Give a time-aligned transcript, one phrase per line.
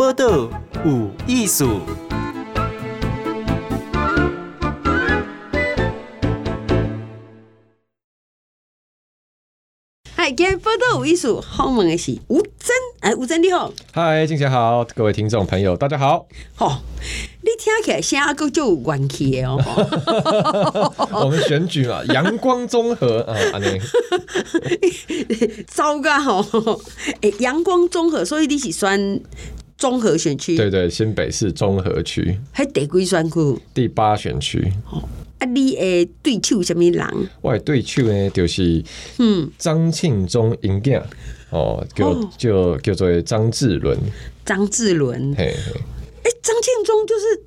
[0.00, 0.48] 报道
[0.82, 1.82] 有艺术。
[10.16, 12.74] 嗨，今日报道有艺术，好问的是吴真。
[13.00, 13.70] 哎，吴真你好。
[13.92, 16.26] 嗨，静姐好，各位听众朋友，大家好。
[16.54, 16.78] 好、哦，
[17.42, 19.58] 你听起来声个就有元气的哦。
[21.12, 23.78] 我们选举嘛， 阳光综合啊，安尼。
[25.68, 26.80] 糟糕哦，
[27.20, 29.20] 哎，阳光综合，所以你是选
[29.80, 30.56] 综合选区？
[30.56, 32.38] 对对，新北市综合区。
[32.52, 33.58] 还第几选区？
[33.72, 34.72] 第八选区。
[34.90, 35.02] 哦，
[35.38, 37.28] 啊，你的对手什么人？
[37.40, 38.84] 我的对手呢，就是
[39.18, 41.02] 嗯，张庆忠英健。
[41.48, 43.98] 哦，叫、叫、叫做张志伦，
[44.44, 45.46] 张志伦，嘿，
[46.22, 47.42] 哎，张庆忠就是。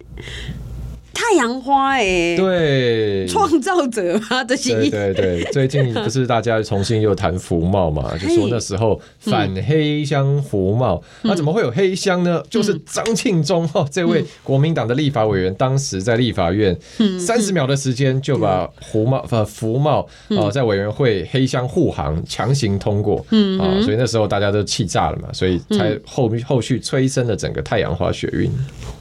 [1.13, 11.31] 太阳花哎、欸，对，创造者嘛，这些对对对，最近不是大家重新又谈服贸嘛，就说那时候反黑箱服贸，那、嗯。
[11.31, 12.41] 啊、怎么会有黑箱呢？
[12.43, 16.75] 嗯、就是张庆忠哈，这位国民党的立法委员，当时在立法院
[17.19, 28.51] 三十秒的时间就把服贸呃服贸啊在委员会黑箱护航强行通过，嗯啊，所以那时候大家都气炸了嘛，所以才后后续催生了整个太阳花学运，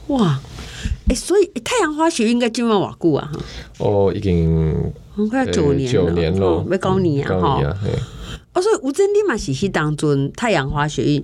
[0.07, 0.39] 哇。
[1.07, 3.31] 哎、欸，所以太阳花学运应该今晚瓦固啊？
[3.79, 7.61] 哦，已经很快九年了，九年了，没高你啊哈。
[8.53, 11.23] 哦，所以吴真你嘛是去当中太阳花学运。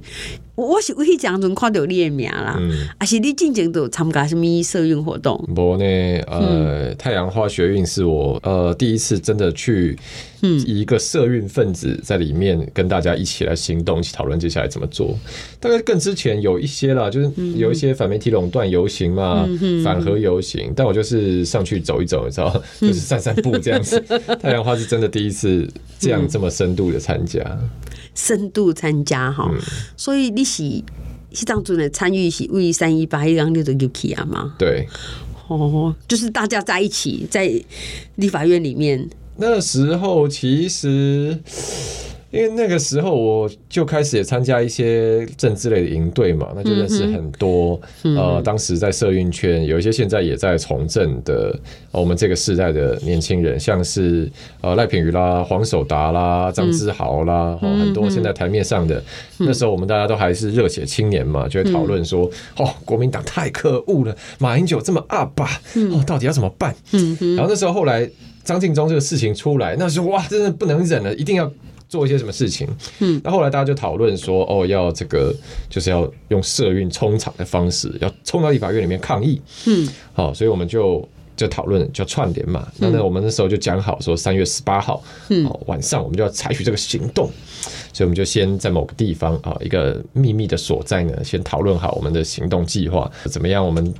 [0.55, 5.41] 我是去当中看到你的名啦，嗯，还是你进前都参加什么社运活动？
[5.55, 5.85] 不呢，
[6.27, 9.97] 呃，太阳花学运是我呃第一次真的去，
[10.41, 15.17] 嗯，一个社运分子在里面跟大家一起来行动，一起讨论接下来怎么做。
[15.59, 23.99] 大概更之前有一些啦，就是有一些反媒体垄断游行嘛，嗯、反核游行，但我就是上去走一走，你知道，就是散散步这样子。
[24.41, 27.39] 太阳花是真的第一次这样这么深度的参加。
[28.15, 29.49] 深度参加哈，
[29.97, 30.83] 所以你是
[31.33, 34.55] 是当中的参与是为三一八一样那种游戏啊吗？
[34.57, 34.87] 对，
[35.47, 37.51] 哦，就是大家在一起在
[38.15, 39.09] 立法院里面。
[39.39, 41.37] 那时候其实。
[42.31, 59.03] 因为那个时候我就开始也参加一些政治类的营队嘛，那就认识很多、嗯、呃，当时在社运圈有一些现在也在从政的我们这个世代的年轻人，像是呃赖品妤啦、黄守达啦、张志豪啦，嗯、很多现在台面上的、
[59.39, 59.47] 嗯。
[59.47, 65.45] 那时候我们大家都还是热血青年嘛，就会讨论说、嗯，哦，国民党太可恶了，马英九这么阿爸，
[65.91, 66.75] 哦，到底要怎么办？
[66.91, 68.07] 嗯、然后那时候后来
[68.49, 71.51] 张庆忠这个事情出来，那时候哇，真的不能忍了，一定要。
[71.89, 72.67] 做一些什么事情？
[72.99, 75.35] 嗯，那后来大家就讨论说，哦，要这个
[75.67, 79.41] 就是要用社运冲场的方式，要冲到立法院里面抗议。
[79.65, 81.03] 嗯，好，所以我们就
[81.35, 82.67] 就讨论就串联嘛。
[82.77, 87.27] 那那我们那时候就讲好说，三月十八号，嗯，晚上我们就要采取这个行动。
[87.91, 93.65] 所以我们就先在某个地方啊，一个秘密的所在呢，先讨论好我们的行动计划怎么样？
[93.65, 93.97] 我们就是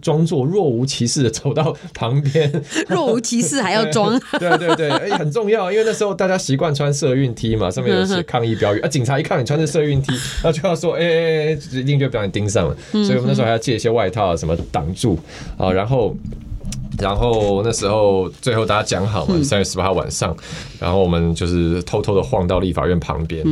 [0.00, 2.50] 装作若无其事的走到旁边，
[2.88, 4.18] 若无其事还要装？
[4.38, 10.12] 对对对，哎，很重要，因为那时候大家习惯穿社运 T 嘛，上面有写抗议标语啊，警察一看你穿着社运 T，
[10.44, 12.76] 那就要说，哎哎哎，一定就把你盯上了。
[12.92, 15.18] 所以我们那时候还要借一些外套什么挡住
[15.56, 16.14] 啊，然后。
[16.98, 20.36] 然后那时候最后大家讲好嘛，三月十八号晚上，
[20.78, 23.42] 然后我们就是偷偷的晃到立法院旁边，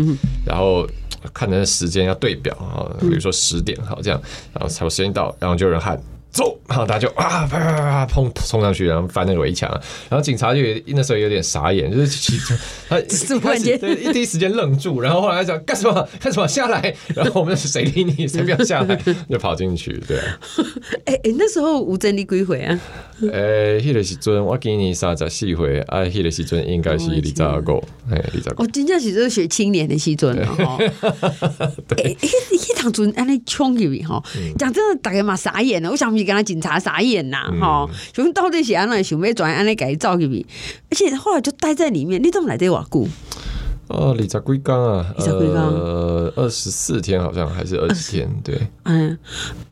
[0.44, 0.86] 然后
[1.32, 4.20] 看着时间要对表啊，比如说十点好这样，
[4.52, 6.00] 然后才有时间到，然后就有人喊。
[6.38, 9.68] 走，然后大家就啊啪啪啪砰冲上去，然后翻那个围墙，
[10.08, 12.38] 然后警察就那时候有点傻眼，就是其
[12.88, 13.00] 他
[13.40, 18.96] 突然间一第一时间愣住，然后后来讲干什么干什么下来，然后我们谁理你，谁不要下来，
[19.28, 20.38] 就跑进去，对啊。
[21.06, 22.80] 哎哎，那时候吴峥你几岁啊？
[23.32, 28.62] 哎，那个时阵我今年三十四岁，啊，那个时阵应该是二十五，哎，二十五。
[28.62, 30.78] 哦，真正是热血青年的时阵哈。
[31.96, 34.22] 哎，那那当阵安尼冲入去哈，
[34.56, 36.18] 讲真的，大家嘛傻眼了，我想。
[36.28, 37.88] 跟他警察傻眼呐，哈！
[38.12, 40.46] 就到底是安怎想要转安尼改造去比，
[40.90, 42.22] 而且后来就待在里面。
[42.22, 43.08] 你怎么来这瓦固？
[43.88, 48.60] 哦，二十几天啊，二十几天，呃，二十四天好像还是二十天，对。
[48.84, 49.18] 嗯，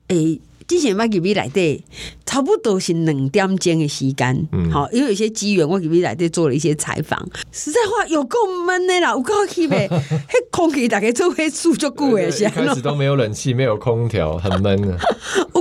[0.08, 0.40] 诶、欸。
[0.66, 1.84] 之前我给你来的
[2.24, 7.24] 差不多是两点钟的时间，好、嗯，因为有些机缘，我给你来的做了一些采访。
[7.52, 8.36] 实在话有够
[8.66, 9.86] 闷的啦，有够气呗，
[10.26, 12.50] 嘿，空气大概就会住就过一下。
[12.50, 14.98] 开始都没有冷气，没有空调，很闷啊。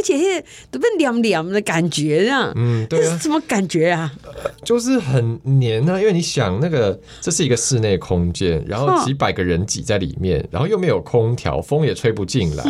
[0.00, 4.10] 而且那都被凉凉的感觉这样，嗯，对啊，什么感觉啊？
[4.64, 12.64] 就是很黏啊，因为你想那个这是一个室内空间，然后几百个人挤在里面，然后又没有空调，风也吹不进来，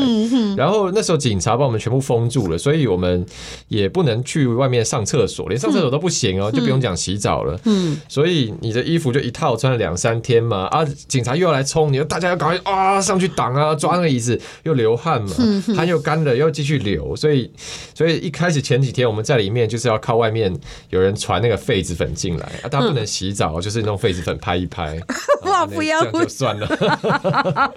[0.56, 3.24] 然后那时候警察把我们全部封住了，所以我们
[3.68, 15.30] 也不能去外面上厕所，连上厕所都不行哦，就不用讲洗澡了，嗯，所以你的衣服就一套穿了两三天嘛，啊，警察又要来冲你，大家要赶快啊上去挡啊，抓那个椅子，又流汗嘛，
[15.76, 17.52] 汗又干了，又继续流，所以
[17.94, 20.58] 所以一开始前几天我们在里面就是要靠外面
[20.88, 24.98] 有人传那个痱子粉进来啊，大家不能洗澡，就是用痱子粉拍一拍，
[25.44, 26.66] 哇，不要，算了。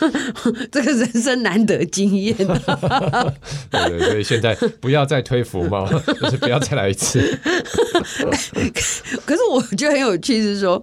[0.70, 5.86] 这个人生难得经验，对 对，所以现在不要再推服贸，
[6.20, 7.20] 就是不要再来一次。
[9.24, 10.82] 可是我觉得很有趣，是说，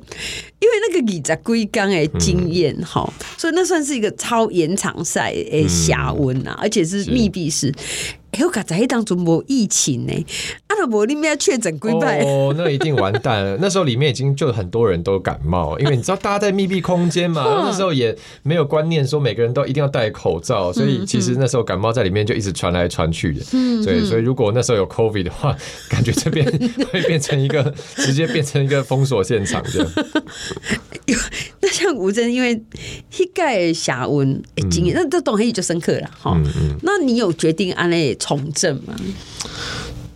[0.59, 7.73] 因为那个李泽龟缸诶经验哈，所以那算是一个超延长赛诶下温呐，而且是密闭式。
[8.35, 10.25] 还有卡在当中没疫情呢，
[10.83, 13.57] 阿拉伯里面要确诊归败哦，那一定完蛋了。
[13.61, 18.13] 那时候里面已经就很多人都感冒，因为你知道大家在密闭空间嘛， 那时候也
[18.43, 23.41] 没有观念说每个人都一定要戴口罩，所以其实那时候感冒在里面就一直传来传去的。
[23.53, 25.55] 嗯，所以所以如果那时候有 COVID 的话，
[25.89, 26.45] 感觉这边
[26.91, 29.89] 会变成一个直接变成一个封锁现场这样。
[31.61, 32.61] 那像吴真，因为
[33.09, 36.37] 膝盖下温经验，那这东西就深刻了哈。
[36.81, 38.13] 那你有决定安内？
[38.19, 38.93] 从政吗？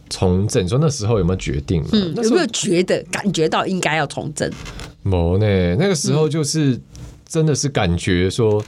[0.09, 1.83] 从政，你说那时候有没有决定？
[1.91, 4.51] 嗯，有没有觉得感觉到应该要从政？
[5.03, 6.79] 没呢，那个时候就是
[7.27, 8.63] 真的是感觉说，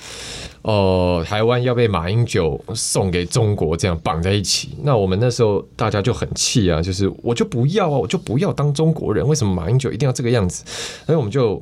[0.61, 4.69] 哦、呃，台湾要被马英九送给中国，这样绑在一起。
[4.83, 10.63] 那我们那时候大家就很气啊，就是我就不要啊，我就不要当中国人，为什么马英九一定要这个样子？
[11.05, 11.61] 所以我们就。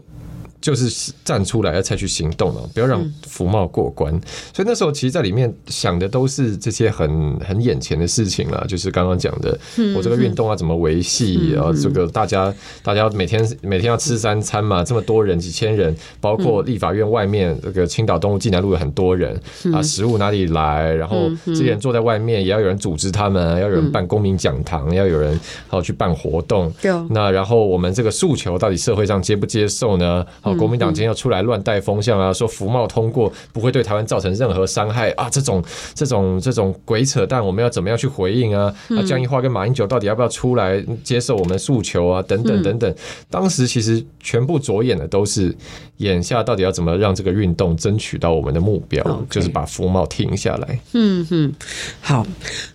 [0.59, 4.13] 就是站出来要采取行动了，不要让服贸过关。
[4.13, 4.21] 嗯、
[4.53, 9.57] 所以那时候，其实在里面想的都是这些很很眼前的事情了，就是刚刚讲的，
[9.95, 19.39] 我这个运动要怎么维系，然后这个大家大家每天每天要吃三餐嘛，这么多人几千人，包括立法院外面这个青岛东路济南路有很多人
[19.73, 20.93] 啊，食物哪里来？
[20.95, 26.73] 然后这些人坐在外面，也要有人组织他们，要有人办公民讲堂，要有人好去办活动。
[27.11, 30.25] 那然后我们这个诉求到底社会上接不接受呢？
[30.55, 35.63] 国民党今天要出来乱带风向啊，说服贸通过不会对台湾造成任何伤害啊，这种
[35.93, 38.73] 这种这种鬼扯淡，我们要怎么样去回应啊？
[38.89, 42.21] 那江宜桦跟马英九到底要不要出来接受我们诉求啊？
[42.21, 42.95] 等等等等，
[43.29, 45.55] 当时其实全部着眼的都是
[45.97, 50.79] 眼下到底要怎么让这个运动争取到我们的目标，就是把服贸停下来。
[50.93, 51.53] 嗯哼，
[52.01, 52.25] 好，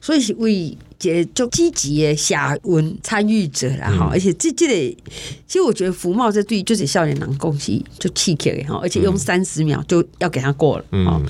[0.01, 0.77] 所以为。
[1.35, 4.97] 就积极的下文参与者啦哈，而且这这个，
[5.47, 11.21] 其实我觉得福茂这对就是少年郎恭喜就气克哈，而且用三十秒就要给他过了哈。
[11.21, 11.27] 嗯、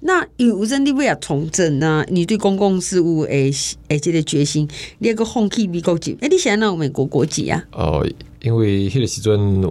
[0.00, 3.52] 那有阵你为了从政呢，你对公共事务诶
[3.88, 4.68] 诶这个决心，
[4.98, 7.64] 你一个放弃美国籍，诶，你现在有美国国籍啊？
[7.72, 8.06] 哦。
[8.42, 9.62] 因为迄个时阵，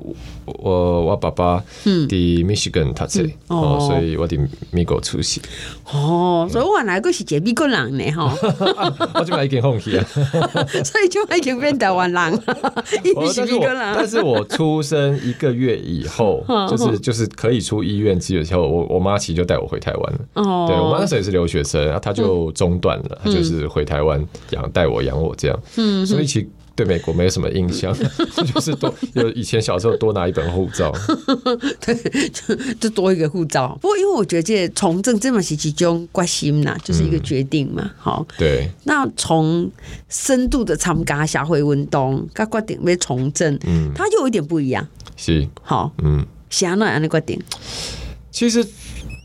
[0.46, 2.08] 我我爸爸伫
[2.46, 4.40] Michigan 读册，哦，所以我伫
[4.72, 5.42] 美国出世。
[5.92, 8.34] 哦，所以我原来个是一个美国人呢，哈。
[9.20, 10.04] 我就已经放弃了，
[10.86, 12.42] 所以就已经变台湾人。
[13.14, 13.66] 但是我
[13.96, 20.20] 但是我出生一个月以后，就是就是可以出医院之后，我我妈其实就带我回台湾了。
[20.36, 25.60] 哦，对我妈那时候也是留学生，然后她就中断了，她就是回台湾养带我养我这样。
[25.76, 26.48] 嗯，所以其。
[26.76, 27.96] 对美国没有什么印象，
[28.54, 30.92] 就是多有以前小时候多拿一本护照，
[31.86, 33.78] 对，就就多一个护照。
[33.82, 38.36] 不过因为我觉得这从政这么是其中关心呐，就是一个决定嘛，好、嗯。
[38.40, 38.72] 对。
[38.86, 39.70] 那从
[40.10, 44.88] 深度的参加社会运动，他决定要从政，嗯，他又有一点不一样。
[45.18, 45.48] 是。
[45.62, 47.42] 好，嗯，想哪样的决定？
[48.32, 48.66] 其实。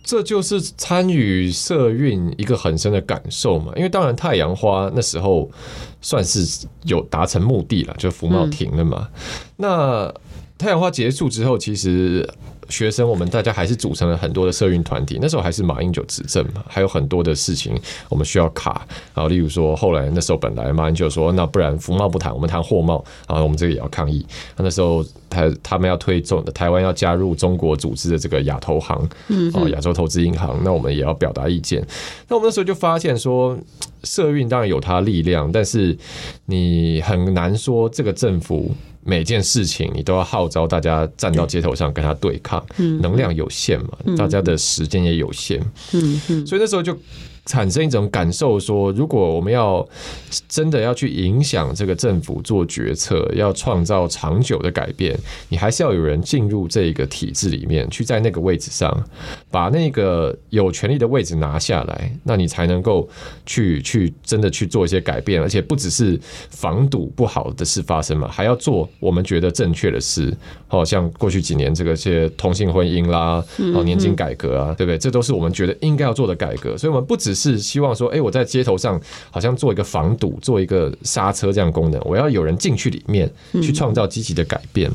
[0.07, 5.51] 这就是参与社运一个很深的感受嘛，因为当然太阳花那时候
[6.01, 9.09] 算是有达成目的了，就服贸停了嘛。
[9.57, 10.11] 那
[10.57, 12.27] 太阳花结束之后，其实。
[12.69, 15.21] 学生，我们大家还是组成了很多的社运团体。
[15.23, 18.85] 那时候还是马英九执政嘛，还有很多的事情我们需要卡。
[19.15, 23.05] 然后，例如说，后来那时候本来马英九说，那不然服贸不谈，我们谈货贸。
[23.29, 24.27] 然后我们这个也要抗议。
[24.57, 29.09] 那时候他他们要推中台湾要加入中国组织的这个亚投行，
[29.55, 30.59] 哦，亚洲投资银行。
[30.65, 31.87] 那我们也要表达意见。
[32.29, 33.59] 那我们那时候就发现说，
[34.05, 35.97] 社运当然有它力量，但是
[36.47, 38.75] 你很难说这个政府。
[39.09, 42.61] 每件事情你都要号召大家站到街头上跟他对抗，
[43.01, 46.93] 能量有限嘛，大家的时间也有限，嗯所以那时候就
[47.47, 49.87] 产生一种感受，说如果我们要
[50.49, 58.93] 真的要去影响这个政府做决策，要创造长久的改变，你还是要有人进入这个体制里面，去在那个位置上
[59.51, 63.09] 把那个有权力的位置拿下来，那你才能够
[63.47, 70.37] 去去真的去做一些改变，而且不只是防堵不好的事发生嘛，还要做我们觉得正确的事。
[70.69, 74.99] 好像过去几年这个些同性婚姻啦，哦年金改革啊，对不对？
[74.99, 79.01] 这都是我们觉得应该要做的改革，所以我们不只是希望说，哎，我在街头上
[79.31, 83.31] 好像做一个防堵，做一个刹车这样功能，我要有人进去里面
[83.63, 84.91] 去创造积极的改变。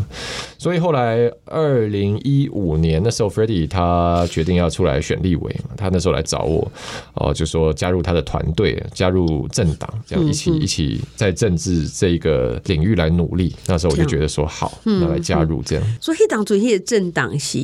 [0.57, 6.71] 所以后来二零一五年那时候，Freddie 他决定要出来选立委，他那时候来找我，
[7.13, 13.55] 哦，就说加入他的团队，加入政党，这样一起一起在政治这个领域来努力。
[13.67, 15.83] 那时候我就觉得说好，那来加入这样。
[15.99, 17.59] 所以黑党主席的政党是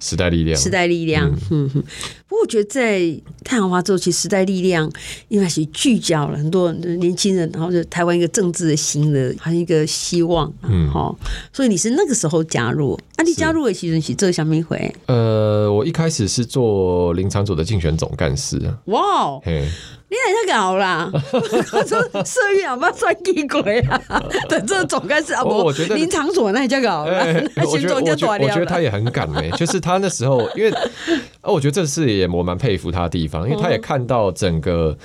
[0.00, 1.30] 时代力量，时代力量。
[1.50, 1.84] 嗯哼。
[2.28, 2.98] 不过我觉得在
[3.44, 4.90] 太阳花周期，时代力量
[5.28, 10.52] 应该是聚焦了很多年轻人，然后就台湾一个政治的新的，好像一个希望。
[10.62, 11.16] 嗯，好，
[11.52, 14.94] 所以你是那个时候加入，啊，你加入的其实是做什么会？
[15.06, 18.60] 呃，我一开始是做林场组的竞选总干事。
[18.86, 19.68] 哇，嘿。
[20.08, 21.10] 你来太搞啦！
[21.32, 24.00] 我说色欲啊，不要算地鬼啊！
[24.48, 27.34] 等这总干事啊，不，林场所那叫搞了。
[27.56, 27.94] 我觉得，
[28.40, 30.70] 我觉得他也很敢哎， 就是他那时候，因为
[31.40, 34.96] 啊，我觉得这是也我蛮佩服他的地方，因为他也看到整个。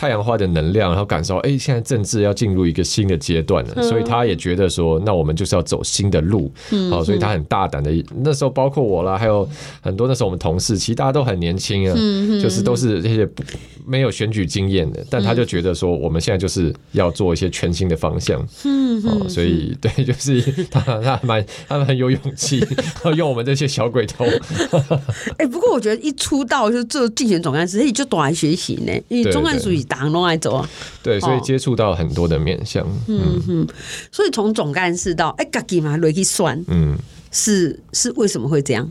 [0.00, 6.50] 太阳花的能量，然后感受，哎，现在政治要进入一个新的阶段了，所以他也觉得说，那我们就是要走新的路，
[6.90, 7.92] 好，所以他很大胆的。
[8.22, 9.46] 那时候包括我啦，还有
[9.82, 11.94] 很多那时候我们同事，其实大家都很年轻啊，
[12.40, 13.28] 就是都是这些
[13.86, 20.40] 没有选举经验的，但他就觉得说，我们现在就是要做一些全新的方向，嗯，所以对，就是
[20.70, 22.64] 他他蛮他们很有勇气，
[23.18, 24.24] 用我们这些小鬼头。
[25.36, 29.68] 哎，不过我觉得一出道就做竞选总干事，所以就多来学习呢，因为总干事。
[29.90, 30.70] 打龙来走啊，
[31.02, 33.66] 对，所以接触到很多的面向，嗯哼，
[34.12, 36.96] 所以从总干事到哎，自己嘛来去算，嗯，
[37.32, 38.88] 是是为什么会这样？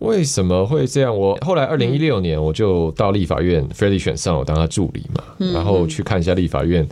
[0.00, 1.16] 为什么会这样？
[1.16, 6.86] 我后来二零一六年我就到立法院，Freddy 选上，我当他助理嘛，然后去看一下立法院，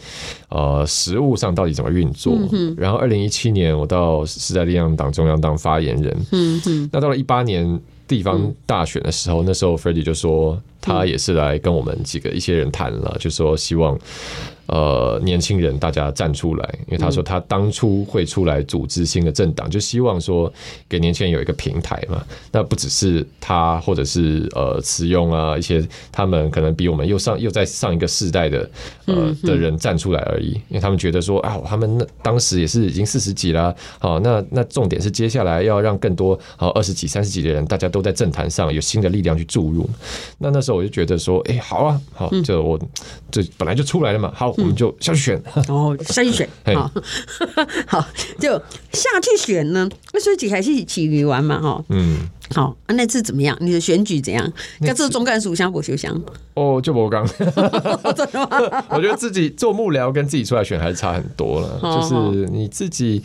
[0.48, 2.36] 呃，实务上到底怎么运作。
[2.76, 7.78] 然后二零一七年我到时代力量党中央当发言人，嗯嗯，那到了一八年
[8.08, 10.58] 地方大选的时候，那时候 Freddy 就说。
[10.86, 13.98] 他也是来跟我们几个一些人谈了，就说希望。
[14.68, 20.52] 呃，年轻人，大家站出来，因为他说他当初会出来组织新的政党，就希望说
[20.88, 22.20] 给年轻人有一个平台嘛。
[22.50, 28.68] 那不只是他，或者是呃慈庸啊，一些他们可能比我们又上又在上一个世代的
[29.04, 39.88] 呃的人站出来而已，因为他们觉得说啊，他们那当时也是已经四十几了，好，那那重点是接下来要让更多好二十几、三十几的人，大家都在政坛上有新的力量去注入。
[40.38, 42.78] 那那时候我就觉得说，哎，好啊，好，就我
[43.30, 44.54] 这本来就出来了嘛，好。
[44.58, 46.90] 我们就下去选，哦，下去选， 好，
[47.86, 48.06] 好，
[48.38, 48.50] 就
[48.92, 49.88] 下去选呢。
[50.12, 52.28] 那所以几还是起鱼丸嘛，哈，嗯。
[52.54, 53.56] 好，那次怎么样？
[53.60, 54.52] 你的选举怎样？
[54.80, 56.22] 跟这中干事相不相像？
[56.54, 57.22] 哦，就我刚，
[58.88, 61.78] 我觉得自己做幕僚跟自己出来选还是差很多了。
[61.82, 62.14] 就是
[62.50, 63.22] 你自己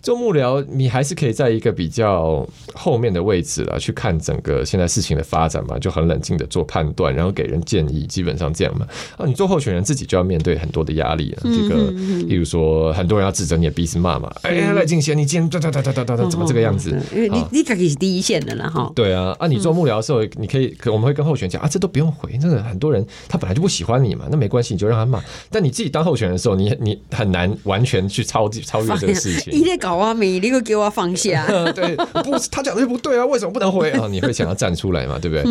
[0.00, 8.86] 做幕僚，你还是可以在一个比较后面的位置了，去看整个现在事情的发展嘛，就很冷静的做判断，然后给人建议，基本上这样嘛。
[9.18, 11.42] 啊，你做候选人自己就要面对很多的压力了。
[11.44, 11.90] 这个，
[12.26, 16.96] 例如说，很多人要指责你的鼻子骂嘛，哎呀，赖清德，你今天哒哒哒哒哒哒怎么这个样子？
[17.14, 18.51] 因为你你肯定是第一线的。
[18.94, 25.22] 对啊，啊，你做幕僚的时候，你可以，可我们会跟候选人讲啊，这都不用回，那个很多人他本来就不喜欢你嘛，那没关系，你就让他骂。
[25.50, 29.52] 但你自己当候选人的时候，你你很难完全去超超越这个事情。
[29.52, 31.46] 你在搞啊，米你给给我放下？
[31.72, 34.06] 对，不，他讲的就不对啊，为什么不能回啊？
[34.08, 35.44] 你会想要站出来嘛，对不对？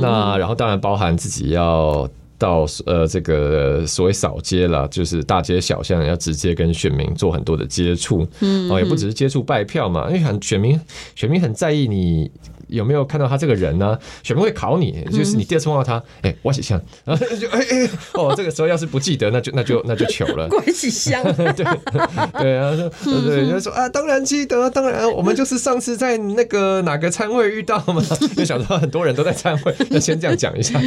[0.00, 2.08] 那然后当然包含自己要。
[2.44, 10.78] 到呃这个所谓扫街了，就是大街小巷要直接跟选民做很多的接触，嗯，哦，也不只是接触拜票嘛，因为很选民
[11.14, 12.30] 选民很在意你。
[12.68, 13.98] 有没有看到他这个人呢、啊？
[14.22, 20.48] 选民会考你，就是你第二次碰到他，哎、欸，我喜香，然后就哎哎哦，这个时候要是不记得，那就那就那就糗了。
[20.54, 22.70] 关系香， 对对啊，
[23.04, 28.02] 对对，就说啊，当然记得，当然我们就是上次在那个哪个餐会遇到嘛，
[28.36, 30.80] 就想说很多人都在餐会，那先这样讲一下。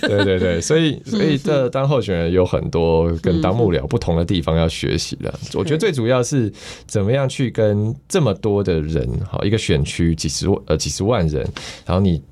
[0.00, 5.32] 对对对，所以所以这当候选人有很多跟当幕僚不同的地方要学习的。
[5.54, 6.52] 我觉得最主要是
[6.86, 11.46] 怎么样去跟这么多的人，好一个选区几十万呃几十万人。
[11.86, 12.22] 然后你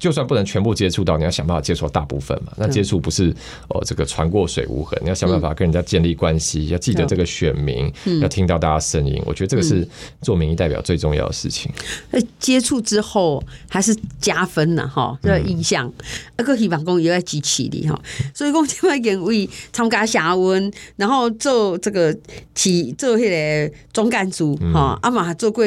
[0.00, 2.52] 就算不能全部接触到，你要想办法接触到大部分嘛。
[2.56, 3.32] 那接触不是
[3.68, 7.92] 哦，这个船过水无痕，你要想办法跟人家建立关系，要记得这个选民，
[8.22, 9.22] 要听到大家声音。
[9.26, 9.86] 我觉得这个是
[10.22, 11.70] 做民意代表最重要的事情。
[12.10, 15.92] 那接触之后还是加分呐，哈，这个印象。
[16.38, 18.00] 那个希望讲也要支持你哈。
[18.34, 22.16] 所以讲另外一位参加下温，然后做这个
[22.54, 24.42] 起做迄个总干事
[24.72, 25.62] 哈，阿玛做过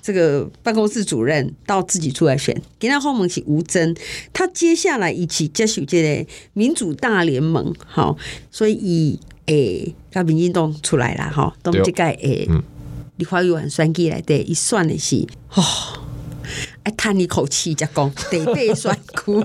[0.00, 2.54] 这个办公室主任，到自己出来选。
[2.78, 3.96] 今天后门是吴峥，
[4.32, 8.16] 他接下来一起接手这个民主大联盟，好，
[8.50, 12.48] 所以以诶，他民进党出来了哈，都这个诶，
[13.16, 15.62] 立法院选举来的，一算的是哦，
[16.84, 19.44] 哎，叹一口气，才讲 得被选哭，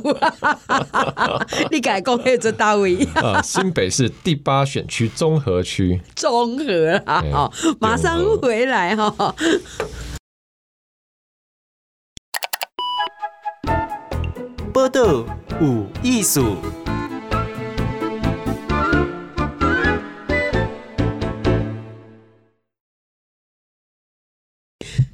[1.72, 2.98] 你敢讲还这大位？
[3.15, 3.41] 啊？
[3.41, 9.36] 新北市第八选区综合区， 综合啊，好，马上回来哈。
[14.77, 15.25] 报道
[15.60, 16.55] 有艺术。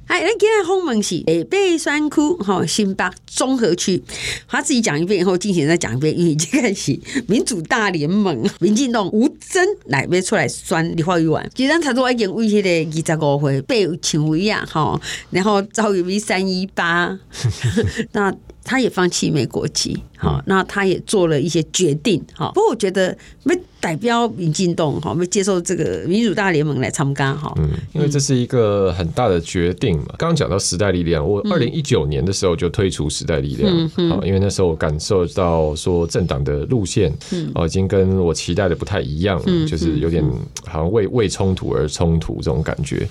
[0.06, 4.04] 哎，那今天访问是诶，北山区哈新北中和区，
[4.46, 17.18] 他自己讲一遍以后，进行再讲一遍，因为这个是民主大联盟，民进党吴峥来要出来选立法委员，既然他都已经为迄个二十五岁被请为啊哈，然后遭遇为三一八，
[18.12, 18.36] 那。
[18.64, 22.50] 他也放弃美国籍，好，那他也做了一些决定，好。
[22.52, 27.52] 不过我觉得没代表民进党，哈，没接受这个民主大联盟来参加，哈。
[27.58, 30.06] 嗯，因为这是一个很大的决定嘛。
[30.16, 37.12] 刚刚讲到时代力量，我二零一九年的时候就退出时代力量，好，因为那时候我感受到说政党的路线，
[37.54, 40.24] 哦，已经跟我期待的不太一样了，就是有点
[40.64, 43.06] 好像为为冲突而冲突这种感觉。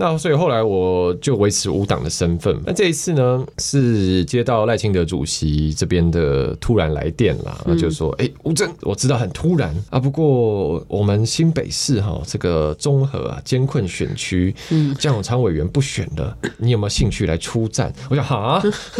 [0.00, 2.56] 那所以后来我就维持无党的身份。
[2.64, 18.62] 那这一次呢，是接到赖清德主席这边的突然来电啦，嗯、就说：“哎、欸，吴峥，我知道很突然啊，不过我们新北市哈这个综合啊艰困选区，嗯，江永昌委员不选了，你有没有兴趣来出战？”我想哈，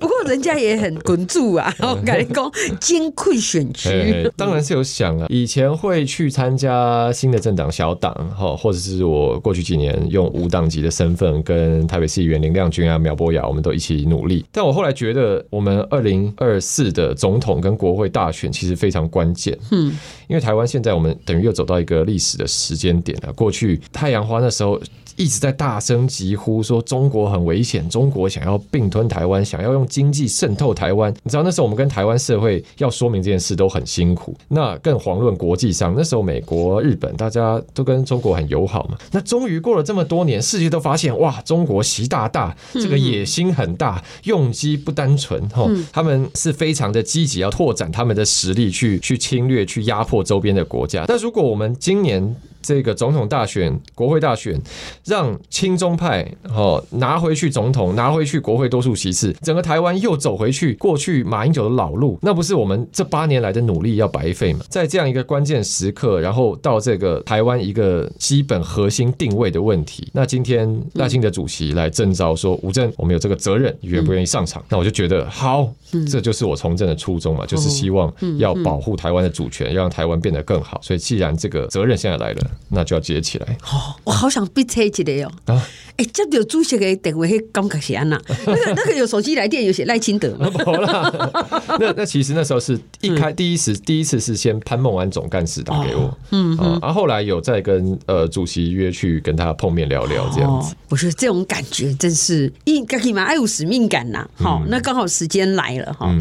[0.00, 9.96] 不过人家也很滚住啊， 然后跟你讲艰困选区，当然是有想啊，以前会去参加新的政党小党哈，或者是我过去几年。
[10.16, 14.42] 用无党籍的身份跟台北市议员林亮君啊、苗博雅，我们都一起努力。
[14.50, 19.56] 但我后来觉得，我们二零二四的总统跟国会大选其实非常关键。
[19.70, 19.92] 嗯，
[20.26, 23.32] 因为台湾现在我们等于又走到一个历史的时间点了。
[23.34, 24.80] 过去太阳花那时候。
[25.16, 31.12] 一直在大声疾呼说中国很危险，中国想要并吞台湾，想要用经济渗透台湾。
[31.22, 34.34] 你知道那时候我们跟台湾社会要说明这件事都很辛苦。
[34.48, 38.98] 那更遑论国际上，那时候美国、日本大家都跟中国很友好嘛。
[39.10, 51.06] 那终于过了这么多年，世界都发现哇，中国习大大这个野心很大，用机不单纯哈，他们是非常的积极，要拓展他们的实力去去侵略、去压迫周边的国家。
[51.08, 54.60] 那如果我们今年这个总统大选、国会大选，
[55.04, 64.64] 让亲中派哦拿回去总统，拿回去国会多数席次，整个台湾又走回去过去马英九的老路，那不是我们这八年来的努力要白费吗？
[64.68, 74.60] 在这样一个关键时刻，然后到这个台湾一个基本核心定位的问题，那今天赖清德主席来征召说吴峥，我们有这个责任，愿不愿意上场？
[74.68, 75.72] 那我就觉得好，
[76.10, 80.80] 这就是我从政的初衷嘛，就是希望要保护台湾的主权，要让台湾变得更好。
[80.82, 82.50] 所以既然这个责任现在来了。
[82.68, 83.56] 那就要接起来。
[83.72, 85.30] 哦，我好想被扯起来哟。
[85.46, 85.66] 啊，
[85.96, 88.20] 哎，接到主席的电话，迄感觉是安那？
[88.46, 90.50] 那个那个有手机来电，有写赖清德嘛？
[91.80, 100.74] 那那其实那时候是一开第一次第一次是先潘孟安总干事打给我，嗯，然后后来有再跟呃主席约去跟他碰面聊聊这样子。
[100.88, 104.28] 我觉得这种感觉真是应该可以嘛，爱有使命感呐。
[104.36, 106.14] 好，那刚好时间来了哈。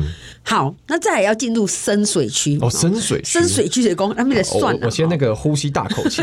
[0.44, 4.86] 好，那再来要进入深水区哦，深水深水区的工，那没得算了。
[4.86, 6.22] 我先那个呼吸大口气。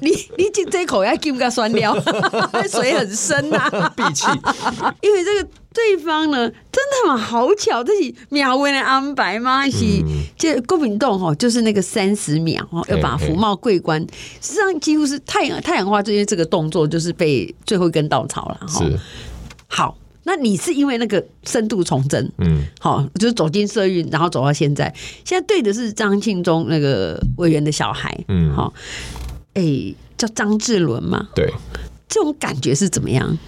[0.00, 1.96] 你你进这口要进个酸料，
[2.70, 4.26] 水很深呐、啊，闭气。
[5.00, 9.58] 因为这个对方呢，真的嘛，好巧，这是秒为的安排吗？
[9.60, 9.84] 还是
[10.36, 14.00] 这国民党哈，就是那个三十秒哦，要把福茂桂冠，
[14.40, 18.84] 实际上几乎是太阳太阳花这些这个动作，就是被最后一根稻草了哈。
[19.66, 19.96] 好。
[20.24, 24.94] 那你是因为那个深度从政，嗯，好，就是走进社运，然后走到现在，
[25.24, 28.70] 现在对的是张庆忠那个委员的小孩，嗯，好，
[29.54, 31.50] 哎、欸，叫张志伦嘛，对，
[32.08, 33.38] 这种感觉是怎么样？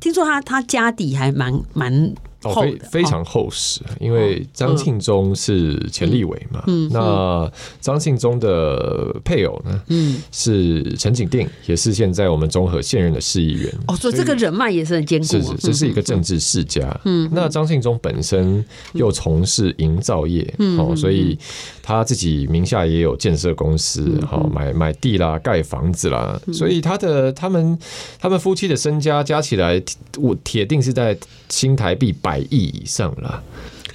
[0.00, 7.50] 听说他他家底还蛮蛮哦，非非常厚实，因为张庆忠是前立委嘛，嗯，那
[7.80, 13.72] 张庆忠的配偶呢，嗯，是陈景定，也是现在我们中和现任的市议员。
[13.88, 16.98] 哦，所以这个人脉也是很坚固，是是，这是一个政治世家。
[17.04, 21.38] 嗯，那张庆忠本身又从事营造业，嗯哦，所以
[21.82, 27.78] 他自己名下也有建设公司，好买买地啦，盖房子啦，所以他的他们
[28.18, 29.82] 他们夫妻的身家加起来，
[30.18, 31.16] 我铁定是在
[31.48, 33.42] 新台币百亿以上了，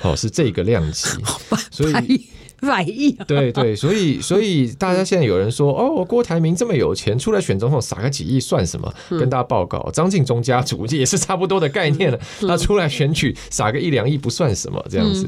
[0.01, 1.09] 哦，是这个量级，
[1.71, 2.21] 所以
[2.61, 8.91] 百亿，对对，所以所以大家现在有人说，哦，郭台铭这么有钱，出来选总统撒个几亿算什么？
[9.09, 15.27] 跟大家报告，张晋忠家族也是差不多的概念了，他出来选举撒个一两亿不算什么，这样子，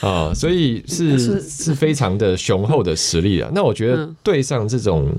[0.00, 3.48] 啊，所以是是非常的雄厚的实力啊。
[3.54, 5.14] 那我觉得对上这种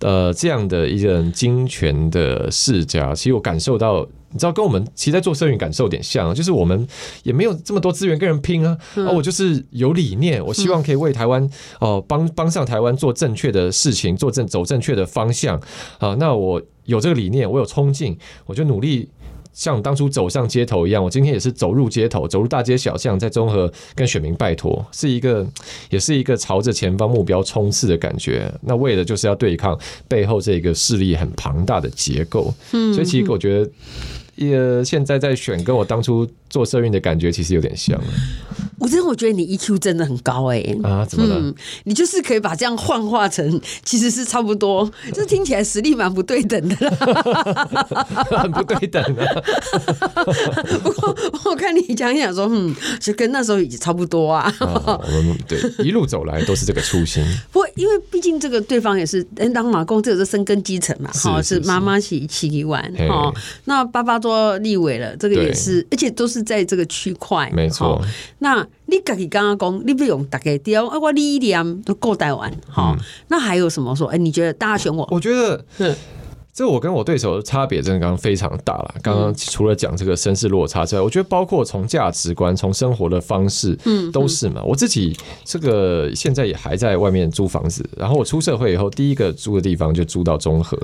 [0.00, 4.06] 呃这样的一个金权的世家，其实我感受到。
[4.34, 6.88] 你知道跟我们其实在做社运感受有点像，就是我们
[7.22, 15.56] 也没有这么多资源跟人拼啊，啊，我就是有理念，我希望可以为台湾哦帮帮上台湾做正确的事情，做正走正确的方向
[15.98, 16.16] 啊。
[16.18, 19.08] 那我有这个理念，我有冲劲，我就努力
[19.52, 25.46] 像当初走上街头一样，我今天也是走入街头，走入大街小巷，在综合跟选民拜托，是一个
[25.90, 28.52] 也是一个朝着前方目标冲刺的感觉。
[28.62, 33.70] 那为的就是要对抗背后这个势力很庞大的结构，嗯所以其实我觉得。
[34.36, 38.00] 也现在在选，跟我当初做社运的感觉其实有点像。
[38.78, 41.54] 我真的我觉得你 EQ 真的很高哎、欸、啊，怎么了、嗯？
[41.84, 47.68] 你就是可以把这样幻化成其实是差不多，这听起来实力蛮不对等的啦，
[48.42, 49.24] 很不对等啊。
[50.82, 54.52] 不过我看你讲一讲说，嗯，就跟那时候已经差不多啊。
[54.58, 57.24] 啊我们对一路走来都是这个初心。
[57.52, 63.32] 不过因为毕竟这个对方也是当马工，这个是深耕基层嘛，哈，是妈妈起起一碗哈。
[63.64, 68.00] 那爸爸做立委了，这个也是，而且都是在这个区块，没错。
[68.38, 72.96] 那你自己刚刚讲，你不用大家雕啊，我理念都够台湾，好，
[73.28, 74.06] 那还有什么说？
[74.08, 75.06] 哎，你觉得大家选我？
[75.10, 75.64] 我觉得。
[76.54, 78.94] 这我跟我对手的差别真的刚刚非常大了。
[79.02, 84.62] 刚刚除了讲这个身世落差之外，我觉得包括从价值观、从生活的方式，嗯，都是嘛。
[84.64, 90.78] 我自己这个现在也还在外面租房子，然后我出社会以后，第一个租的地方就租到中和，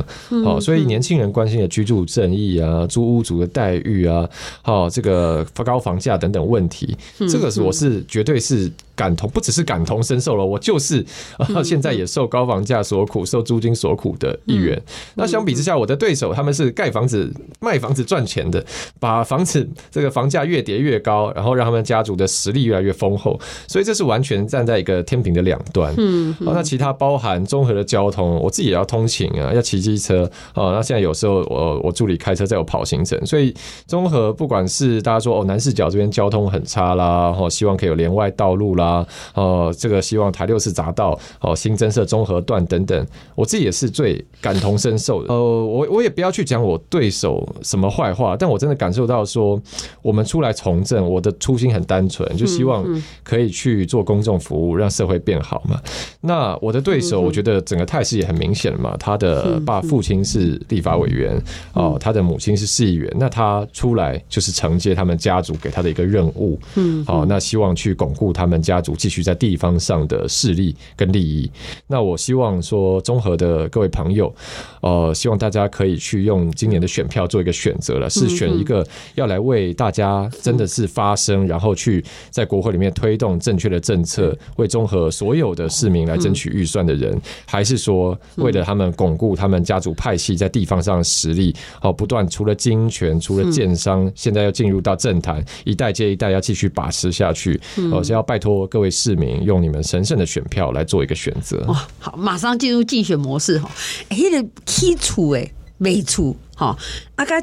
[0.45, 4.29] 好，所以年轻人关心的居住正义啊、租屋族的待遇啊、
[4.63, 6.97] 好这个高房价等等问题，
[7.31, 8.69] 这个是我是绝对是。
[9.01, 11.03] 感同不只是感同身受了，我就是
[11.39, 14.79] 啊，现在也受高房价所苦，受租金所苦的一员。
[15.15, 18.63] 那相比之下，我的对手他们是盖房子、卖房子赚钱的，
[18.99, 23.41] 把房子这个房价越叠越高，然后让他们家族的实力越来越丰厚。
[23.67, 25.95] 所以这是完全站在一个天平的两端。
[25.97, 30.73] 嗯，那其他包含综合的交通，我自己也要通勤啊，要骑机车啊。
[30.73, 33.55] 那现在有时候我我助理开车载我跑行程，所以
[33.87, 38.90] 综合不管是大家说哦南势角这边交通很差啦，哦希望可以有连外道路啦。
[38.91, 45.33] 啊，哦，这个希望台六四匝道哦，新增设综合段等等，我自己也是最感同身受的。
[45.33, 49.61] 呃，我我也不要去讲我对手什么坏话，但我真的感受到说，
[50.03, 52.85] 我们出来从政，我的初心很单纯，就希望
[53.23, 55.81] 可以去做公众服务，让社会变好嘛。
[56.23, 61.41] 那我的对手，我觉得整个态势也很明显嘛，他的爸父亲是立法委员
[61.75, 68.80] 哦，他的母亲是市议员，那他出来就是承接他们家族给他的一个任务，嗯，好，那希望去巩固他们家。
[68.81, 71.51] 继续在地方上的势力跟利益，
[71.87, 74.33] 那我希望说，综合的各位朋友，
[74.81, 97.61] 呃，希望大家可以去用今年的选票做一个选择了，是选一个要来为大家真的是发声，然后去在国会里面推动正确的政策，为综合所有的市民来争取预算的人，还是说为了他们巩固他们家族派系在地方上的实力，哦，不断除了金权，除了建商，现在要进入到政坛，一代接一代要继续把持下去，
[97.93, 98.60] 我是要拜托。
[98.67, 101.65] 各位市民，用你们神圣的选票来做一个选择。
[101.67, 103.71] 哇，好，马上进入竞选模式哈。
[104.09, 106.77] 哎，那个基础哎，没出哈，
[107.17, 107.35] 啊个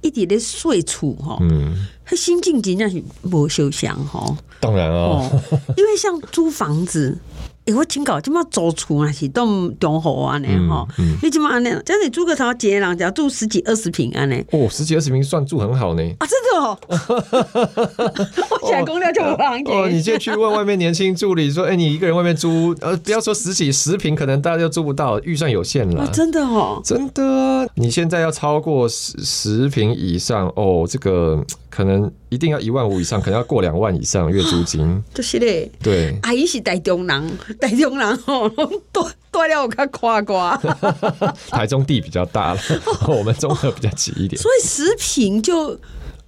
[0.00, 4.36] 一点点税厝哈，嗯，他心境真正是不休想哈。
[4.60, 5.30] 当然啊，
[5.76, 7.18] 因为像租房子。
[7.66, 9.10] 哎、欸，我听讲，怎么租厝啊？
[9.10, 10.86] 是都中好安尼哈？
[11.22, 11.68] 你怎么安尼？
[11.82, 12.52] 这样你租个啥？
[12.52, 14.44] 几个人家住十几二十平安尼？
[14.50, 16.02] 哦，十几二十平算住很好呢。
[16.18, 16.78] 啊，真的哦！
[18.60, 19.64] 我现在公料就不行。
[19.66, 27.66] 哦，你就去问外面年轻助理说：“哎、欸，你一个人外面租，呃，不要说十几十平，可能大家就租不到，预算有限了。”啊真的哦，真的啊！
[27.76, 31.42] 你现在要超过十十平以上哦，这个
[31.74, 35.02] 可能一定要一万五以上，可能要过两万以上月租金。
[35.12, 37.38] 就是嘞，对，阿姨是台中人。
[37.60, 38.48] 台中人吼，
[38.92, 40.56] 多多了我看夸夸。
[41.50, 42.60] 台中地比较大了，
[43.08, 44.40] 我们中和比较挤一点。
[44.40, 45.76] 所以十平就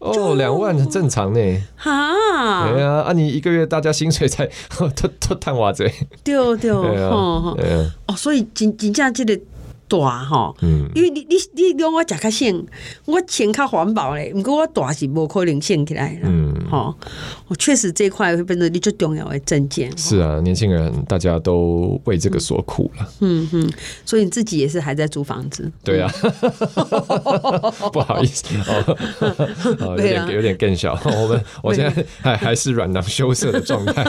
[0.01, 1.63] 哦，两万很正常呢。
[1.77, 4.45] 哈，对啊，啊，你一个月大家薪水才
[4.77, 5.85] 都都赚偌济？
[6.25, 7.57] 对对，哦
[8.07, 9.39] 哦，所以真真正这个。
[9.89, 12.67] 大吼，嗯，因为你你你讲我食较省，
[13.05, 16.95] 我钱较环保嘞，毋过我大是无可能省起来，嗯，吼，
[17.49, 19.97] 我确实这块会变成你最重要的证件。
[19.97, 23.71] 是啊，年轻人大家都为这个所苦了，嗯哼，
[24.05, 26.11] 所以你自己也是还在租房子，对啊，
[27.93, 28.45] 不好意思，
[29.81, 34.05] 有点有点更小， 我们我现在还还是软囊羞涩的状态，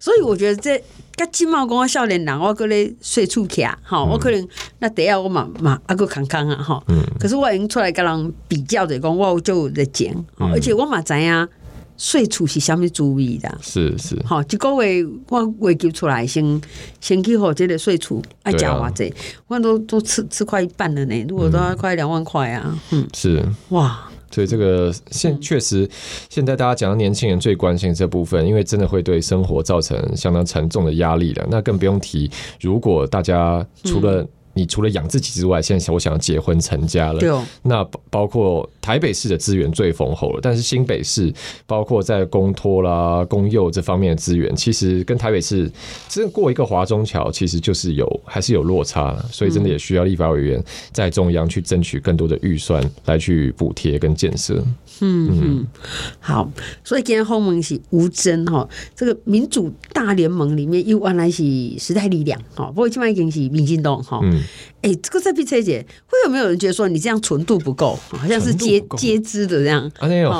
[0.00, 0.82] 所以我觉得这。
[1.16, 4.48] 甲金茂讲我少年人，我搁咧睡厝徛，吼，我可能
[4.80, 6.82] 那第一我嘛嘛阿搁康康啊，吼。
[7.18, 11.48] 可是我已经出来甲人比较者讲，我就有在讲，而且我嘛知影
[11.96, 13.58] 睡厝是啥物滋味的。
[13.62, 16.60] 是是，吼，一个月我月给出来先
[17.00, 19.14] 先去好即个睡厝爱食偌济，
[19.46, 23.42] 我都都吃吃快一半了呢，如果都要快两万块啊，嗯，是。
[23.70, 24.10] 哇。
[24.30, 25.88] 所以这个现确实，
[26.28, 31.46] 现在大家讲到年轻人最关心这部分，因为真的会对生活造成相当沉重的压力了。
[31.50, 41.30] 那更不用提，如果大家除了你除了养自己之外，现在我想要结婚成家了，那包括台北市的资源最丰厚了，但是新北市
[41.66, 45.70] 包括在公托啦、公幼这方面的资源，其实跟台北市
[46.08, 54.64] 真的过一个华中桥，其实就是有还是有落差，所以真的也需要立法委员在中央去争取更多的预算来去补贴跟建设。
[55.02, 55.66] 嗯嗯，
[56.18, 56.50] 好，
[56.82, 61.44] 所以今天访问是吴峥哈，这个民主大联盟里面又原来是
[61.78, 64.20] 时代力量哈，不过现在已经是民进党哈。
[64.22, 64.42] 嗯
[64.82, 69.90] 哎、欸，这个在 B C 姐会有没有人觉得说你这样纯度不够，好像是接接枝的这样？
[69.98, 70.32] 啊，没有，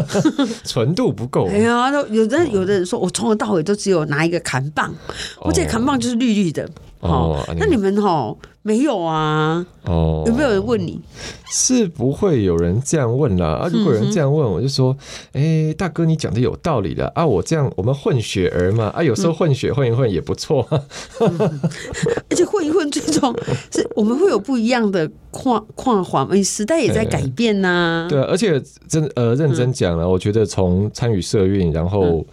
[0.64, 1.46] 纯度不够。
[1.48, 4.94] 哎呀，有的有的人说我从头到尾都只有拿一个砍棒，
[5.40, 6.68] 我这砍棒就是绿绿的。
[7.04, 8.34] 哦，那你们哈？
[8.66, 10.98] 没有啊，哦，有没有人问你？
[11.50, 13.46] 是不会有人这样问啦。
[13.48, 14.96] 啊，如果有人这样问，我就说，
[15.32, 17.26] 哎、欸，大哥，你讲的有道理的啊。
[17.26, 20.66] 我这样，我们混血儿嘛，啊，有时候混血混一混也不错、
[21.20, 21.60] 嗯。
[22.30, 23.36] 而且混一混，最终
[23.70, 26.26] 是我们会有不一样的跨跨环。
[26.28, 28.08] 哎，时代也在改变呐、啊。
[28.08, 32.26] 对，而且真呃认真讲了，我觉得从参与社运，然后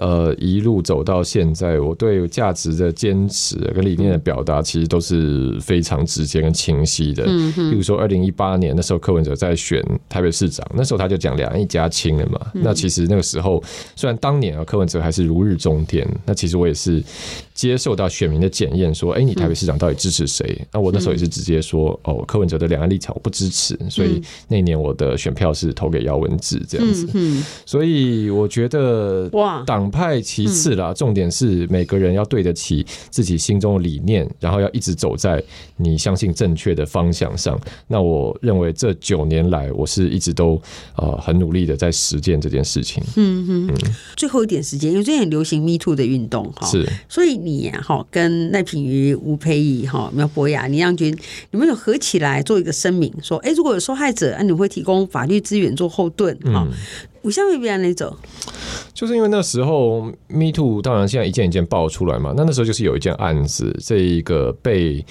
[0.00, 5.80] 呃一路走到现在，我对价值的坚持跟理念的表达，其实都是非。
[5.86, 12.40] 常直接跟清晰的，嗯比如说二零一八年那时候柯文哲在选台北市长，那时候他就讲两岸一家亲了嘛。
[12.54, 13.62] 那其实那个时候，
[13.94, 17.00] 虽然当年啊柯文哲还是如日中天，那其实我也是
[17.54, 20.60] 接受到选民的检验，说，哎，你台北市长到底支持谁？
[20.72, 27.08] 那我那时候也是直接说，哦，柯文哲的两岸立场我不支持，所以那年我的选票是投给姚文智这样子。
[27.14, 35.42] 嗯所以我觉得，哇，党派其次啦，重点是每个人要对得起自己心中的理念，然后要一直走在。
[35.78, 40.58] 你相信正确的方向上，那我认为这九年来，我是一直都
[40.96, 43.04] 呃很努力的在实践这件事情。
[43.16, 43.74] 嗯哼嗯。
[44.16, 51.14] 最后一点时间，因为最近很流行 Me Too 的运动哈，是，所以你哈跟赖品瑜、吴佩仪、哈苗博雅、倪亮君，
[51.50, 56.66] 你们有合起来做一个声明，说，哎，如果有受害者，啊，你会提供法律资源做后盾哈。
[56.66, 56.72] 嗯
[57.26, 58.16] 我下面别那种，
[58.94, 62.32] 就是因为那时候 Me Too，当然现在一件一件爆出来嘛。
[62.36, 65.04] 那那时候就是有一件案子，这一个被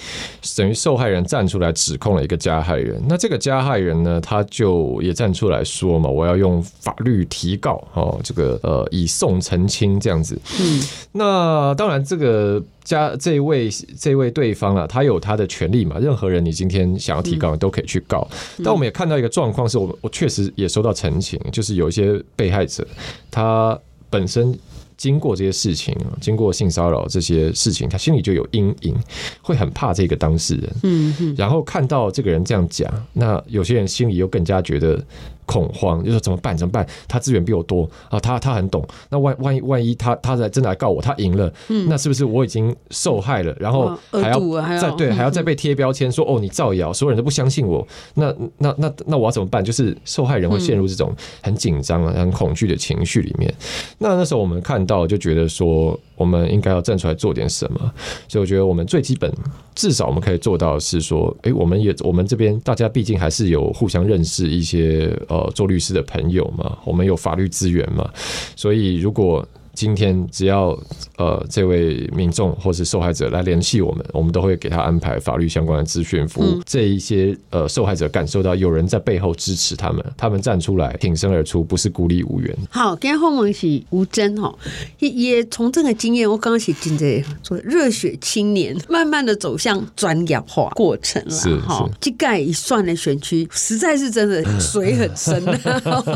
[0.56, 3.04] 等于受害人站出来指控了一个加害人。
[3.10, 10.40] 那这个加害人呢，他就也站出来说嘛，我要用法律提告哦，这个呃以送澄清这样子。
[10.58, 12.64] 嗯，那当然这个。
[12.86, 13.70] 加这位
[14.00, 15.98] 这位对方啊，他有他的权利嘛？
[16.00, 18.26] 任何人你今天想要提告，都可以去告。
[18.64, 22.88] 但我们也看到一个状况，是我我确实也收到陈情，就是有一些被害者，
[23.30, 23.78] 他
[24.10, 24.58] 本身
[24.96, 28.96] 经过这些事情，经过性骚扰这些事情，他心里就有阴影，
[29.42, 30.76] 会很怕这个当事人。
[30.84, 35.04] 嗯，然后看到这个人这样讲，那有些人心里又更加觉得。
[35.46, 36.56] 恐慌，就说怎么办？
[36.56, 36.86] 怎么办？
[37.08, 38.86] 他资源比我多啊，他他很懂。
[39.10, 43.56] 那万万一万一他他来真的来告我，他赢了，嗯，那是不是我已经受害了？
[43.60, 44.40] 然后还要
[44.80, 47.86] 再对，还要再被贴标签说哦，你造谣，所有人都不相信我。
[48.16, 49.64] 那那那那我要怎么办？
[49.64, 53.54] 就是受害人会陷入这种很紧张啊、很恐惧的情绪里面。
[53.98, 57.80] 那那时候我们看到就觉得说，我们应该要站出来做点什么。
[58.28, 59.32] 所以我觉得我们最基本，
[59.74, 65.12] 至少我们可以做到的是说，诶，我们也我们这边大家毕竟还是有互相认识一些。
[65.28, 68.10] 呃，做律师的朋友嘛，我们有法律资源嘛，
[68.56, 70.70] 所以如果今天只要
[71.18, 76.46] 呃这位民众或是受害者来联系我们，我们都会给他安排法律相关的咨询服务。
[76.46, 82.58] 嗯、这一些呃受害者感受到有人在背后支持他们，他们站出来挺身而出，不是孤立无援。
[82.70, 84.54] 好，今天访问是吴真哈，
[85.00, 91.90] 也也从这个经验，我刚刚是真的做热血青年，慢慢的走向专业化过程了哈。
[92.00, 95.44] 这盖一算的选区，实在是真的水很深。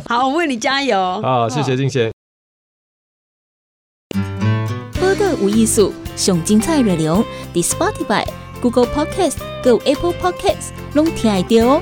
[0.05, 0.97] 好，我为你加油。
[1.21, 2.18] 好，谢谢静贤。
[5.39, 7.23] 报道有艺术，上精彩内容，
[7.53, 8.25] 伫 Spotify、
[8.61, 11.81] Google Podcast、Go Apple Podcasts，拢听得到哦。